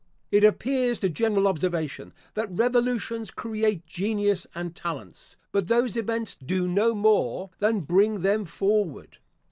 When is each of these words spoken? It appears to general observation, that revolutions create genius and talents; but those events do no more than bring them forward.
It 0.31 0.43
appears 0.43 0.99
to 1.01 1.09
general 1.09 1.47
observation, 1.47 2.11
that 2.33 2.49
revolutions 2.49 3.29
create 3.29 3.85
genius 3.85 4.47
and 4.55 4.75
talents; 4.75 5.37
but 5.51 5.67
those 5.67 5.95
events 5.95 6.33
do 6.33 6.67
no 6.67 6.95
more 6.95 7.51
than 7.59 7.81
bring 7.81 8.21
them 8.21 8.45
forward. 8.45 9.19